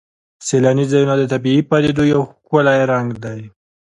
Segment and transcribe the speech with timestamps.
[0.47, 3.41] سیلاني ځایونه د طبیعي پدیدو یو ښکلی رنګ دی.